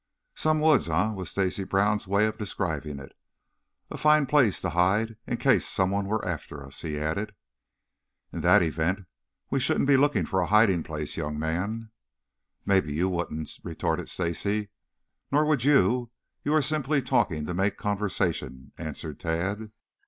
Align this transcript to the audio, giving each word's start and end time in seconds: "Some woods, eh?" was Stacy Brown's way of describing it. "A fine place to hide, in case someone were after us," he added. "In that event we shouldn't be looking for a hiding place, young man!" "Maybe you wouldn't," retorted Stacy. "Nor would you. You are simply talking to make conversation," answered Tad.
"Some 0.33 0.59
woods, 0.61 0.89
eh?" 0.89 1.11
was 1.11 1.29
Stacy 1.29 1.63
Brown's 1.63 2.07
way 2.07 2.25
of 2.25 2.39
describing 2.39 2.97
it. 2.97 3.15
"A 3.91 3.99
fine 3.99 4.25
place 4.25 4.59
to 4.61 4.71
hide, 4.71 5.15
in 5.27 5.37
case 5.37 5.67
someone 5.67 6.07
were 6.07 6.25
after 6.27 6.65
us," 6.65 6.81
he 6.81 6.97
added. 6.97 7.35
"In 8.33 8.41
that 8.41 8.63
event 8.63 9.05
we 9.51 9.59
shouldn't 9.59 9.85
be 9.87 9.97
looking 9.97 10.25
for 10.25 10.41
a 10.41 10.47
hiding 10.47 10.81
place, 10.81 11.17
young 11.17 11.37
man!" 11.37 11.91
"Maybe 12.65 12.93
you 12.95 13.09
wouldn't," 13.09 13.59
retorted 13.63 14.09
Stacy. 14.09 14.69
"Nor 15.31 15.45
would 15.45 15.65
you. 15.65 16.09
You 16.43 16.55
are 16.55 16.63
simply 16.63 17.03
talking 17.03 17.45
to 17.45 17.53
make 17.53 17.77
conversation," 17.77 18.71
answered 18.79 19.19
Tad. 19.19 19.71